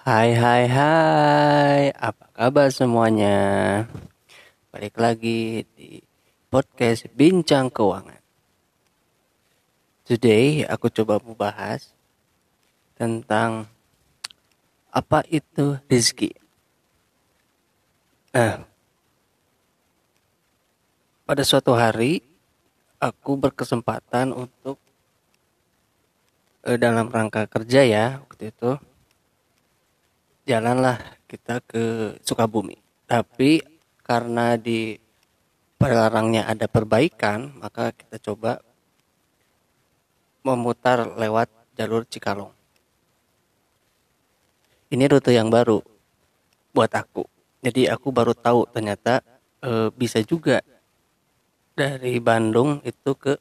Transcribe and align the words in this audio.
Hai 0.00 0.32
hai 0.32 0.64
hai, 0.64 1.92
apa 1.92 2.32
kabar 2.32 2.72
semuanya? 2.72 3.84
Balik 4.72 4.96
lagi 4.96 5.68
di 5.76 6.00
podcast 6.48 7.04
Bincang 7.12 7.68
Keuangan. 7.68 8.16
Today 10.08 10.64
aku 10.64 10.88
coba 10.88 11.20
membahas 11.20 11.92
tentang 12.96 13.68
apa 14.88 15.20
itu 15.28 15.76
rezeki. 15.92 16.32
Nah, 18.32 18.64
pada 21.28 21.44
suatu 21.44 21.76
hari 21.76 22.24
aku 22.96 23.36
berkesempatan 23.36 24.32
untuk 24.32 24.80
eh, 26.64 26.80
dalam 26.80 27.12
rangka 27.12 27.44
kerja 27.52 27.84
ya 27.84 28.24
waktu 28.24 28.48
itu 28.48 28.80
jalanlah 30.50 30.98
kita 31.30 31.62
ke 31.62 32.18
Sukabumi. 32.26 32.74
Tapi 33.06 33.62
karena 34.02 34.58
di 34.58 34.98
pelarangnya 35.78 36.50
ada 36.50 36.66
perbaikan, 36.66 37.54
maka 37.62 37.94
kita 37.94 38.18
coba 38.18 38.58
memutar 40.42 41.06
lewat 41.14 41.46
jalur 41.78 42.02
Cikalong. 42.02 42.50
Ini 44.90 45.06
rute 45.06 45.30
yang 45.30 45.46
baru 45.46 45.78
buat 46.74 46.90
aku. 46.90 47.22
Jadi 47.62 47.86
aku 47.86 48.10
baru 48.10 48.34
tahu 48.34 48.66
ternyata 48.74 49.22
e, 49.62 49.94
bisa 49.94 50.18
juga 50.26 50.58
dari 51.78 52.18
Bandung 52.18 52.82
itu 52.82 53.14
ke 53.14 53.38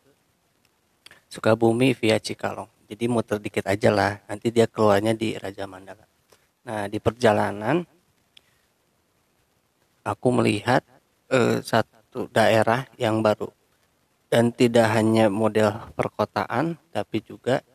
Sukabumi 1.26 1.98
via 1.98 2.22
Cikalong. 2.22 2.70
Jadi 2.86 3.05
muter 3.09 3.42
dikit 3.42 3.66
aja 3.66 3.89
lah. 3.89 4.22
Nanti 4.30 4.53
dia 4.53 4.70
keluarnya 4.70 5.17
di 5.17 5.33
Raja 5.33 5.66
Mandala. 5.66 6.05
Nah, 6.70 6.86
di 6.86 7.02
perjalanan 7.02 7.81
aku 10.06 10.28
melihat 10.30 10.86
eh, 11.34 11.66
satu 11.66 12.30
daerah 12.30 12.86
yang 13.02 13.26
baru. 13.26 13.50
Dan 14.30 14.53
tidak 14.53 14.94
hanya 14.94 15.26
model 15.34 15.73
perkotaan 15.98 16.78
tapi 16.94 17.26
juga 17.26 17.66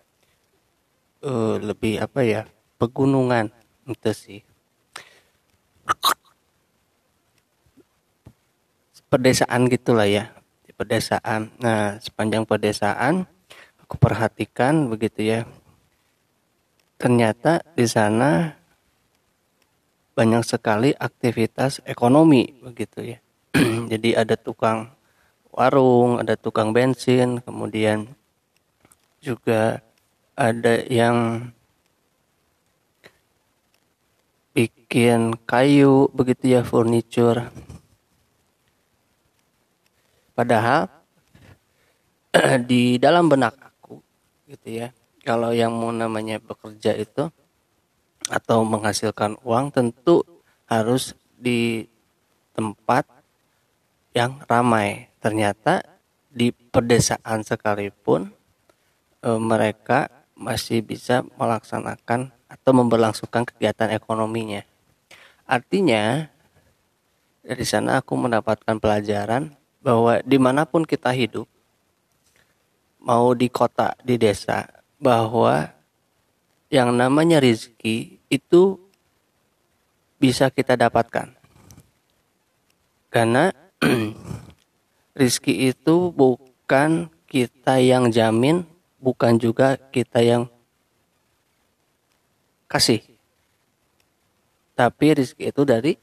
eh, 1.26 1.56
lebih 1.58 1.98
apa 1.98 2.22
ya 2.22 2.46
pegunungan 2.78 3.50
itu 3.90 4.12
sih. 4.14 4.40
Pedesaan 9.10 9.66
gitulah 9.66 10.06
ya 10.06 10.30
di 10.62 10.70
pedesaan. 10.70 11.50
Nah 11.58 11.98
sepanjang 11.98 12.46
pedesaan 12.46 13.26
aku 13.82 13.98
perhatikan 13.98 14.86
begitu 14.86 15.26
ya. 15.26 15.40
Ternyata 16.94 17.66
di 17.74 17.90
sana 17.90 18.62
banyak 20.14 20.46
sekali 20.46 20.94
aktivitas 20.94 21.82
ekonomi 21.82 22.54
begitu 22.62 23.14
ya. 23.14 23.18
Jadi 23.92 24.14
ada 24.14 24.38
tukang 24.38 24.94
warung, 25.50 26.22
ada 26.22 26.38
tukang 26.38 26.70
bensin, 26.70 27.42
kemudian 27.42 28.10
juga 29.18 29.82
ada 30.34 30.82
yang 30.86 31.50
bikin 34.54 35.34
kayu 35.46 36.06
begitu 36.14 36.58
ya 36.58 36.62
furniture. 36.62 37.50
Padahal 40.34 40.90
di 42.70 42.98
dalam 43.02 43.26
benak 43.26 43.54
aku 43.58 43.98
gitu 44.50 44.82
ya, 44.82 44.88
kalau 45.26 45.50
yang 45.50 45.74
mau 45.74 45.90
namanya 45.90 46.38
bekerja 46.38 46.94
itu 46.98 47.30
atau 48.28 48.64
menghasilkan 48.64 49.36
uang 49.44 49.72
tentu 49.74 50.24
harus 50.64 51.12
di 51.36 51.84
tempat 52.56 53.04
yang 54.16 54.40
ramai. 54.46 55.10
Ternyata 55.20 55.84
di 56.30 56.50
pedesaan 56.50 57.44
sekalipun 57.44 58.32
e, 59.20 59.30
mereka 59.36 60.08
masih 60.34 60.82
bisa 60.82 61.22
melaksanakan 61.38 62.34
atau 62.50 62.72
memberlangsungkan 62.74 63.46
kegiatan 63.46 63.90
ekonominya. 63.94 64.62
Artinya 65.44 66.30
dari 67.44 67.64
sana 67.68 68.00
aku 68.00 68.16
mendapatkan 68.16 68.80
pelajaran 68.80 69.52
bahwa 69.84 70.24
di 70.24 70.40
mana 70.40 70.64
pun 70.64 70.88
kita 70.88 71.12
hidup, 71.12 71.44
mau 73.04 73.36
di 73.36 73.52
kota, 73.52 73.92
di 74.00 74.16
desa, 74.16 74.64
bahwa 74.96 75.68
yang 76.72 76.96
namanya 76.96 77.38
rizki 77.38 78.13
itu 78.28 78.78
bisa 80.18 80.48
kita 80.48 80.78
dapatkan. 80.78 81.36
Karena 83.12 83.52
rizki 85.20 85.70
itu 85.70 86.10
bukan 86.10 87.12
kita 87.28 87.78
yang 87.78 88.10
jamin, 88.10 88.66
bukan 88.98 89.38
juga 89.38 89.76
kita 89.78 90.24
yang 90.24 90.48
kasih. 92.66 93.04
Tapi 94.74 95.06
rizki 95.14 95.54
itu 95.54 95.62
dari 95.62 95.94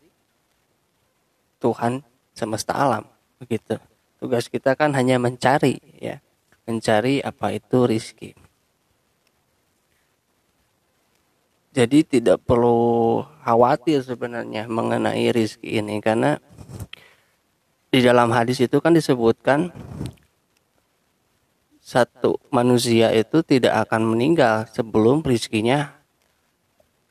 Tuhan 1.59 1.99
semesta 2.31 2.73
alam, 2.73 3.03
begitu. 3.37 3.75
Tugas 4.21 4.47
kita 4.47 4.77
kan 4.77 4.95
hanya 4.95 5.19
mencari, 5.19 5.81
ya, 5.99 6.21
mencari 6.63 7.19
apa 7.19 7.51
itu 7.51 7.89
rizki. 7.89 8.31
Jadi 11.71 12.03
tidak 12.03 12.43
perlu 12.43 13.23
khawatir 13.47 14.03
sebenarnya 14.03 14.67
mengenai 14.67 15.31
rizki 15.31 15.79
ini 15.79 16.03
karena 16.03 16.35
di 17.87 18.03
dalam 18.03 18.27
hadis 18.35 18.59
itu 18.59 18.75
kan 18.83 18.91
disebutkan 18.91 19.71
satu 21.79 22.39
manusia 22.51 23.11
itu 23.15 23.39
tidak 23.43 23.87
akan 23.87 24.15
meninggal 24.15 24.67
sebelum 24.71 25.23
rizkinya 25.23 25.95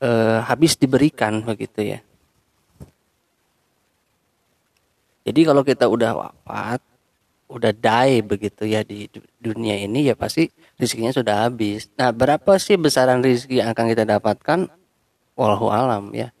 eh, 0.01 0.39
habis 0.45 0.77
diberikan 0.77 1.41
begitu 1.41 1.97
ya. 1.97 1.99
Jadi 5.21 5.41
kalau 5.45 5.61
kita 5.61 5.85
udah 5.85 6.11
wafat, 6.17 6.81
udah 7.51 7.75
die 7.75 8.23
begitu 8.23 8.63
ya 8.63 8.81
di 8.87 9.11
dunia 9.43 9.75
ini 9.75 10.07
ya 10.07 10.15
pasti 10.15 10.47
rizkinya 10.79 11.11
sudah 11.11 11.45
habis. 11.45 11.91
Nah, 11.99 12.15
berapa 12.15 12.55
sih 12.55 12.79
besaran 12.79 13.19
rizki 13.19 13.59
yang 13.59 13.75
akan 13.75 13.91
kita 13.91 14.07
dapatkan? 14.07 14.71
Wallahu 15.35 15.67
alam 15.67 16.15
ya. 16.15 16.31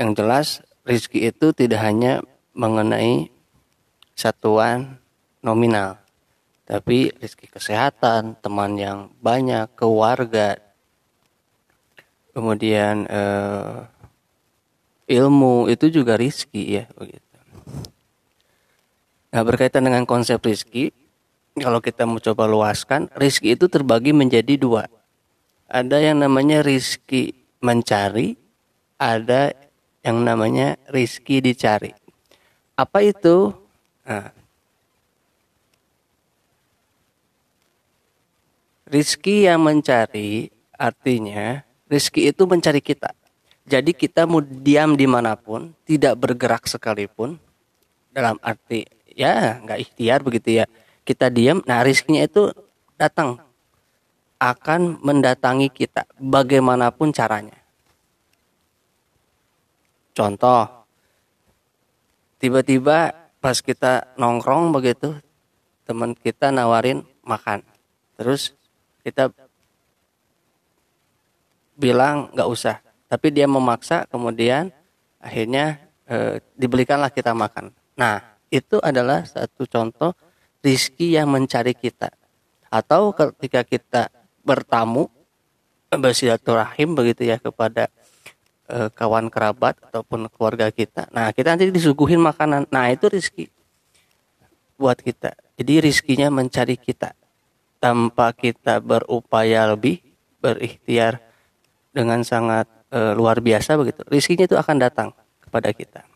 Yang 0.00 0.10
jelas 0.16 0.46
rizki 0.88 1.28
itu 1.28 1.52
tidak 1.52 1.84
hanya 1.84 2.24
mengenai 2.56 3.28
satuan 4.16 4.98
nominal, 5.44 6.00
tapi 6.64 7.12
rizki 7.20 7.46
kesehatan, 7.48 8.40
teman 8.40 8.76
yang 8.80 8.98
banyak, 9.20 9.68
keluarga, 9.76 10.56
kemudian 12.32 13.04
eh, 13.08 13.76
ilmu 15.12 15.68
itu 15.68 15.92
juga 15.92 16.16
rizki 16.16 16.80
ya 16.80 16.84
begitu. 16.96 17.20
Nah 19.32 19.42
berkaitan 19.42 19.88
dengan 19.88 20.04
konsep 20.04 20.36
rizki, 20.44 20.92
kalau 21.56 21.80
kita 21.80 22.04
mau 22.04 22.20
coba 22.20 22.44
luaskan, 22.44 23.08
rizki 23.16 23.56
itu 23.56 23.64
terbagi 23.64 24.12
menjadi 24.12 24.60
dua. 24.60 24.84
Ada 25.72 26.04
yang 26.04 26.20
namanya 26.20 26.60
rizki 26.60 27.32
mencari, 27.64 28.36
ada 29.00 29.56
yang 30.04 30.20
namanya 30.20 30.76
rizki 30.92 31.40
dicari. 31.40 31.96
Apa 32.76 33.00
itu? 33.00 33.56
Nah, 34.04 34.36
rizki 38.92 39.48
yang 39.48 39.64
mencari 39.64 40.52
artinya 40.76 41.64
rizki 41.88 42.28
itu 42.28 42.44
mencari 42.44 42.84
kita. 42.84 43.16
Jadi 43.64 43.96
kita 43.96 44.28
mau 44.28 44.44
diam 44.44 44.92
di 44.92 45.08
mana 45.08 45.38
pun, 45.38 45.72
tidak 45.88 46.18
bergerak 46.20 46.68
sekalipun, 46.68 47.40
dalam 48.12 48.36
arti 48.44 48.84
ya 49.16 49.60
nggak 49.62 49.78
ikhtiar 49.78 50.20
begitu 50.24 50.62
ya 50.62 50.64
kita 51.02 51.26
diam, 51.28 51.58
nah 51.66 51.82
rizkinya 51.82 52.22
itu 52.22 52.54
datang 52.94 53.42
akan 54.38 55.02
mendatangi 55.02 55.70
kita 55.70 56.06
bagaimanapun 56.18 57.14
caranya. 57.14 57.58
Contoh, 60.14 60.66
tiba-tiba 62.38 63.14
pas 63.42 63.58
kita 63.58 64.14
nongkrong 64.18 64.70
begitu, 64.74 65.18
teman 65.86 66.14
kita 66.14 66.54
nawarin 66.54 67.02
makan, 67.26 67.66
terus 68.14 68.54
kita 69.02 69.30
bilang 71.74 72.30
nggak 72.30 72.50
usah, 72.50 72.78
tapi 73.10 73.34
dia 73.34 73.50
memaksa, 73.50 74.06
kemudian 74.06 74.70
akhirnya 75.18 75.82
e, 76.06 76.38
dibelikanlah 76.54 77.10
kita 77.10 77.34
makan. 77.34 77.74
Nah, 77.98 78.31
itu 78.52 78.76
adalah 78.84 79.24
satu 79.24 79.64
contoh 79.64 80.12
rizki 80.60 81.16
yang 81.16 81.32
mencari 81.32 81.72
kita. 81.72 82.12
Atau 82.68 83.16
ketika 83.16 83.64
kita 83.64 84.12
bertamu, 84.44 85.08
bersilaturahim 85.88 86.92
begitu 86.92 87.28
ya 87.28 87.40
kepada 87.40 87.88
e, 88.68 88.92
kawan 88.92 89.28
kerabat 89.32 89.76
ataupun 89.88 90.28
keluarga 90.32 90.68
kita. 90.68 91.08
Nah, 91.12 91.32
kita 91.32 91.56
nanti 91.56 91.72
disuguhin 91.72 92.20
makanan. 92.20 92.68
Nah, 92.72 92.92
itu 92.92 93.08
rizki 93.08 93.48
buat 94.76 95.00
kita. 95.00 95.36
Jadi 95.60 95.84
rizkinya 95.84 96.32
mencari 96.32 96.80
kita 96.80 97.12
tanpa 97.76 98.32
kita 98.32 98.80
berupaya 98.80 99.68
lebih 99.68 100.00
berikhtiar 100.40 101.20
dengan 101.92 102.24
sangat 102.24 102.64
e, 102.88 103.12
luar 103.12 103.44
biasa 103.44 103.76
begitu. 103.76 104.00
Rizkinya 104.08 104.48
itu 104.48 104.56
akan 104.56 104.76
datang 104.80 105.08
kepada 105.44 105.70
kita. 105.76 106.11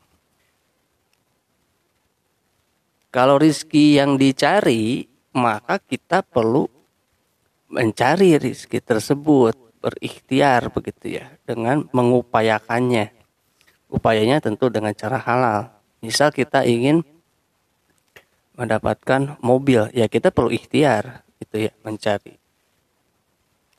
Kalau 3.16 3.40
rizki 3.40 3.96
yang 3.96 4.20
dicari, 4.20 5.08
maka 5.32 5.80
kita 5.80 6.20
perlu 6.20 6.68
mencari 7.72 8.36
rizki 8.36 8.76
tersebut, 8.76 9.56
berikhtiar 9.80 10.68
begitu 10.68 11.16
ya, 11.16 11.32
dengan 11.48 11.88
mengupayakannya. 11.96 13.16
Upayanya 13.88 14.44
tentu 14.44 14.68
dengan 14.68 14.92
cara 14.92 15.16
halal. 15.16 15.72
Misal 16.04 16.28
kita 16.28 16.68
ingin 16.68 17.00
mendapatkan 18.52 19.40
mobil, 19.40 19.88
ya 19.96 20.12
kita 20.12 20.28
perlu 20.28 20.52
ikhtiar 20.52 21.24
gitu 21.40 21.68
ya, 21.68 21.72
mencari. 21.88 22.36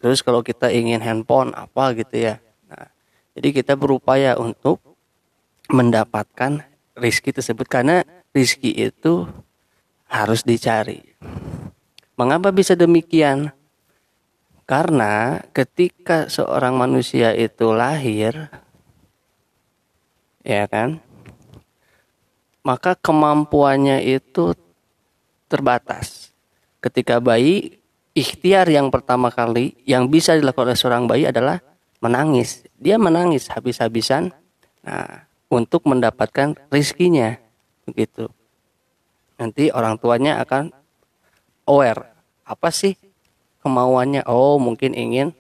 Terus 0.02 0.26
kalau 0.26 0.42
kita 0.42 0.74
ingin 0.74 0.98
handphone 1.06 1.54
apa 1.54 1.94
gitu 1.94 2.26
ya. 2.26 2.42
Nah, 2.74 2.90
jadi 3.38 3.54
kita 3.54 3.78
berupaya 3.78 4.34
untuk 4.34 4.82
mendapatkan 5.70 6.66
rizki 6.98 7.30
tersebut 7.30 7.70
karena 7.70 8.02
rizki 8.38 8.70
itu 8.70 9.26
harus 10.06 10.46
dicari. 10.46 11.02
Mengapa 12.14 12.54
bisa 12.54 12.78
demikian? 12.78 13.50
Karena 14.68 15.42
ketika 15.56 16.30
seorang 16.30 16.78
manusia 16.78 17.32
itu 17.34 17.72
lahir, 17.72 18.52
ya 20.44 20.68
kan, 20.68 21.00
maka 22.62 22.94
kemampuannya 23.00 24.04
itu 24.04 24.54
terbatas. 25.48 26.36
Ketika 26.84 27.24
bayi, 27.24 27.80
ikhtiar 28.12 28.68
yang 28.68 28.92
pertama 28.92 29.32
kali 29.32 29.80
yang 29.88 30.12
bisa 30.12 30.36
dilakukan 30.36 30.76
oleh 30.76 30.78
seorang 30.78 31.08
bayi 31.08 31.32
adalah 31.32 31.64
menangis. 32.04 32.68
Dia 32.76 33.00
menangis 33.00 33.48
habis-habisan 33.48 34.36
nah, 34.84 35.32
untuk 35.48 35.88
mendapatkan 35.88 36.60
rizkinya 36.68 37.40
begitu 37.88 38.28
nanti 39.38 39.70
orang 39.70 39.96
tuanya 40.02 40.42
akan 40.42 40.74
aware. 41.70 42.02
Apa 42.44 42.74
sih 42.74 42.98
kemauannya? 43.62 44.26
Oh 44.26 44.58
mungkin 44.58 44.98
ingin 44.98 45.32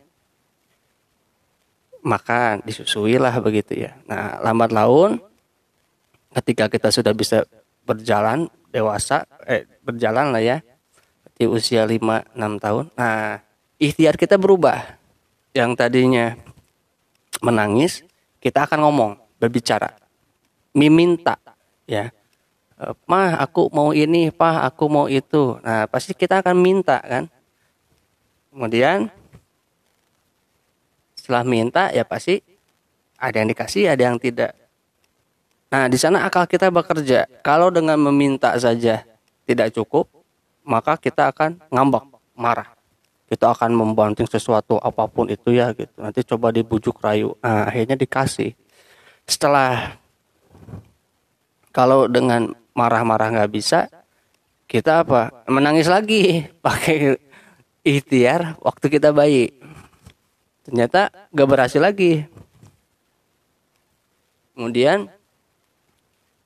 makan 2.05 2.63
disusui 2.63 3.17
lah 3.17 3.33
begitu 3.41 3.73
ya. 3.75 3.97
Nah 4.05 4.37
lambat 4.39 4.71
laun 4.71 5.19
ketika 6.37 6.69
kita 6.69 6.93
sudah 6.93 7.11
bisa 7.17 7.43
berjalan 7.83 8.47
dewasa 8.69 9.25
eh 9.47 9.65
berjalan 9.81 10.29
lah 10.35 10.43
ya 10.43 10.57
di 11.39 11.47
usia 11.47 11.87
5 11.87 12.35
6 12.35 12.63
tahun 12.63 12.85
nah 12.93 13.41
ikhtiar 13.81 14.15
kita 14.15 14.37
berubah. 14.37 14.99
Yang 15.57 15.71
tadinya 15.73 16.37
menangis 17.41 18.05
kita 18.37 18.69
akan 18.69 18.85
ngomong 18.85 19.11
berbicara 19.41 19.89
meminta 20.77 21.41
ya 21.89 22.13
mah 23.09 23.41
aku 23.41 23.73
mau 23.73 23.89
ini 23.89 24.29
pah 24.29 24.61
aku 24.69 24.85
mau 24.85 25.05
itu. 25.09 25.57
Nah 25.65 25.89
pasti 25.89 26.13
kita 26.13 26.45
akan 26.45 26.55
minta 26.61 27.01
kan? 27.01 27.25
Kemudian 28.53 29.09
setelah 31.17 31.43
minta 31.43 31.89
ya 31.89 32.05
pasti 32.05 32.39
ada 33.17 33.41
yang 33.41 33.49
dikasih 33.49 33.89
ada 33.89 34.03
yang 34.05 34.21
tidak. 34.21 34.53
Nah 35.73 35.89
di 35.89 35.97
sana 35.97 36.29
akal 36.29 36.45
kita 36.45 36.69
bekerja. 36.69 37.25
Kalau 37.41 37.73
dengan 37.73 37.97
meminta 37.97 38.53
saja 38.61 39.01
tidak 39.49 39.73
cukup 39.73 40.05
maka 40.61 41.01
kita 41.01 41.33
akan 41.33 41.57
ngambek 41.73 42.05
marah. 42.37 42.77
Kita 43.27 43.51
akan 43.51 43.75
membanting 43.75 44.29
sesuatu 44.29 44.79
apa 44.79 45.03
pun 45.09 45.27
itu 45.27 45.51
ya 45.51 45.73
gitu. 45.73 45.91
Nanti 45.99 46.23
coba 46.23 46.53
dibujuk 46.53 46.95
rayu. 47.01 47.33
Nah 47.41 47.67
akhirnya 47.67 47.97
dikasih. 47.99 48.55
Setelah 49.27 49.99
kalau 51.75 52.07
dengan 52.07 52.55
marah-marah 52.77 53.33
nggak 53.33 53.51
bisa 53.51 53.89
kita 54.69 55.01
apa? 55.01 55.31
Menangis 55.49 55.89
lagi. 55.89 56.45
Pakai 56.65 57.17
ikhtiar 57.81 58.59
waktu 58.61 58.85
kita 58.91 59.15
bayi. 59.15 59.55
Ternyata 60.67 61.09
nggak 61.31 61.49
berhasil 61.49 61.81
lagi. 61.81 62.27
Kemudian 64.53 65.07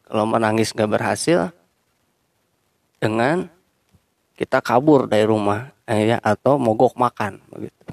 kalau 0.05 0.29
menangis 0.29 0.71
nggak 0.71 0.91
berhasil 0.91 1.49
dengan 3.01 3.49
kita 4.37 4.61
kabur 4.61 5.09
dari 5.09 5.25
rumah 5.25 5.73
ya 5.89 6.21
atau 6.21 6.61
mogok 6.61 6.93
makan 6.93 7.41
begitu. 7.49 7.89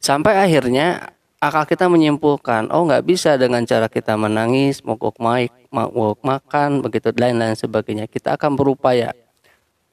Sampai 0.00 0.40
akhirnya 0.40 1.12
akal 1.42 1.66
kita 1.66 1.90
menyimpulkan 1.90 2.70
oh 2.70 2.86
nggak 2.86 3.02
bisa 3.02 3.34
dengan 3.34 3.66
cara 3.66 3.90
kita 3.90 4.14
menangis 4.14 4.78
mogok 4.86 5.18
maik 5.18 5.50
mogok 5.74 6.22
makan 6.22 6.78
begitu 6.86 7.10
lain 7.18 7.42
lain 7.42 7.58
sebagainya. 7.58 8.06
Kita 8.06 8.38
akan 8.38 8.54
berupaya. 8.54 9.10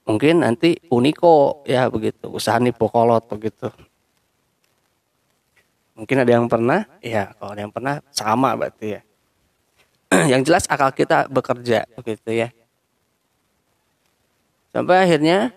Mungkin 0.06 0.46
nanti 0.46 0.78
uniko 0.94 1.66
ya 1.66 1.90
begitu 1.90 2.30
usaha 2.30 2.62
nipu 2.62 2.86
kolot 2.86 3.26
begitu. 3.26 3.74
Mungkin 5.98 6.22
ada 6.22 6.32
yang 6.32 6.46
pernah? 6.46 6.86
Ya 7.02 7.34
kalau 7.42 7.52
ada 7.58 7.62
yang 7.66 7.74
pernah 7.74 7.96
sama 8.14 8.54
berarti 8.54 9.02
ya. 9.02 9.02
Yang 10.32 10.42
jelas 10.50 10.66
akal 10.66 10.90
kita 10.90 11.30
bekerja 11.30 11.86
begitu 11.94 12.34
ya. 12.34 12.50
Sampai 14.74 15.06
akhirnya 15.06 15.54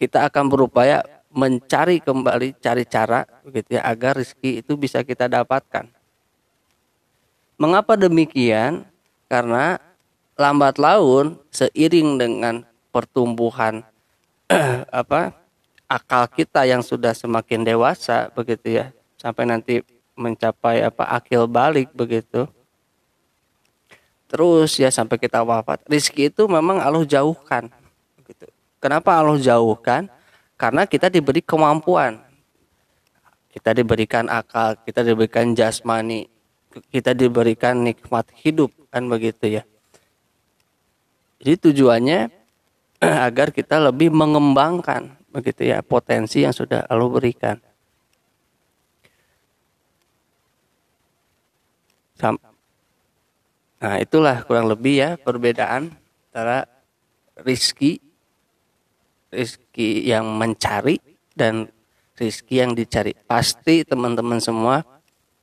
kita 0.00 0.24
akan 0.24 0.48
berupaya 0.48 1.04
mencari 1.34 1.98
kembali 1.98 2.62
cari 2.62 2.86
cara 2.86 3.26
begitu 3.42 3.76
ya 3.76 3.82
agar 3.82 4.22
rezeki 4.22 4.62
itu 4.62 4.78
bisa 4.78 5.02
kita 5.02 5.26
dapatkan. 5.26 5.90
Mengapa 7.58 7.98
demikian? 7.98 8.86
Karena 9.26 9.82
lambat 10.38 10.78
laun 10.78 11.38
seiring 11.50 12.18
dengan 12.18 12.54
pertumbuhan 12.94 13.82
apa 14.90 15.34
akal 15.90 16.26
kita 16.30 16.66
yang 16.66 16.82
sudah 16.82 17.14
semakin 17.14 17.62
dewasa 17.62 18.30
begitu 18.34 18.82
ya 18.82 18.86
sampai 19.18 19.46
nanti 19.46 19.82
mencapai 20.14 20.82
apa 20.86 21.06
akil 21.14 21.46
balik 21.46 21.90
begitu 21.94 22.46
terus 24.30 24.74
ya 24.78 24.90
sampai 24.90 25.18
kita 25.18 25.42
wafat 25.42 25.82
rizki 25.86 26.30
itu 26.30 26.46
memang 26.50 26.82
Allah 26.82 27.02
jauhkan 27.06 27.70
begitu 28.18 28.50
kenapa 28.82 29.14
Allah 29.14 29.38
jauhkan 29.38 30.10
karena 30.54 30.86
kita 30.86 31.10
diberi 31.10 31.42
kemampuan. 31.42 32.22
Kita 33.54 33.70
diberikan 33.70 34.26
akal, 34.26 34.82
kita 34.82 35.06
diberikan 35.06 35.54
jasmani, 35.54 36.26
kita 36.90 37.14
diberikan 37.14 37.86
nikmat 37.86 38.26
hidup 38.34 38.74
kan 38.90 39.06
begitu 39.06 39.60
ya. 39.60 39.62
Jadi 41.38 41.70
tujuannya 41.70 42.20
agar 43.30 43.54
kita 43.54 43.78
lebih 43.78 44.10
mengembangkan 44.10 45.14
begitu 45.30 45.70
ya 45.70 45.86
potensi 45.86 46.42
yang 46.42 46.54
sudah 46.54 46.82
Allah 46.90 47.10
berikan. 47.10 47.58
Nah 53.84 54.00
itulah 54.00 54.40
kurang 54.48 54.72
lebih 54.72 54.94
ya 54.96 55.10
perbedaan 55.20 55.92
antara 56.32 56.64
rizki 57.44 58.00
rizki 59.34 60.06
yang 60.06 60.38
mencari 60.38 61.02
dan 61.34 61.66
rizki 62.14 62.62
yang 62.62 62.72
dicari. 62.72 63.12
Pasti 63.26 63.82
teman-teman 63.82 64.38
semua 64.38 64.86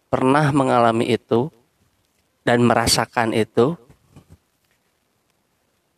pernah 0.08 0.50
mengalami 0.56 1.12
itu 1.12 1.52
dan 2.48 2.64
merasakan 2.64 3.36
itu 3.36 3.76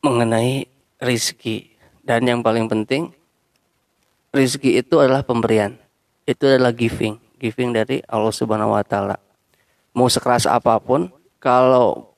mengenai 0.04 0.68
rizki. 1.00 1.72
Dan 2.04 2.28
yang 2.28 2.44
paling 2.44 2.68
penting, 2.68 3.16
rizki 4.36 4.76
itu 4.76 5.00
adalah 5.00 5.24
pemberian. 5.24 5.80
Itu 6.28 6.52
adalah 6.52 6.76
giving. 6.76 7.16
Giving 7.40 7.72
dari 7.72 8.04
Allah 8.12 8.34
Subhanahu 8.36 8.76
wa 8.76 8.84
Ta'ala. 8.84 9.16
Mau 9.96 10.12
sekeras 10.12 10.44
apa 10.44 10.76
pun, 10.84 11.08
kalau 11.40 12.12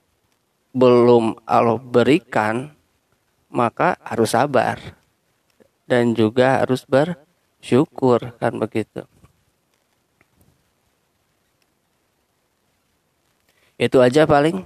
belum 0.73 1.37
Allah 1.45 1.77
berikan, 1.77 2.73
maka 3.53 3.95
harus 4.01 4.33
sabar 4.33 4.81
dan 5.85 6.17
juga 6.17 6.61
harus 6.61 6.85
bersyukur 6.85 8.33
kan 8.41 8.57
begitu. 8.57 9.05
Itu 13.75 13.99
aja 13.99 14.23
paling 14.23 14.63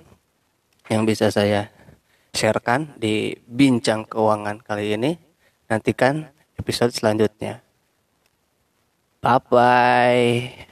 yang 0.89 1.03
bisa 1.05 1.33
saya 1.33 1.69
sharekan 2.33 2.93
di 2.97 3.33
bincang 3.49 4.05
keuangan 4.05 4.61
kali 4.61 4.93
ini. 4.93 5.17
Nantikan 5.69 6.29
episode 6.57 6.93
selanjutnya. 6.93 7.61
Bye 9.21 9.41
bye. 9.49 10.68